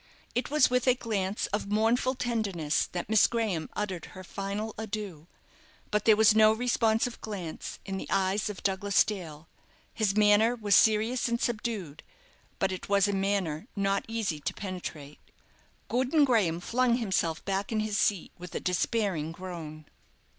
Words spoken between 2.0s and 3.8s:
tenderness that Miss Graham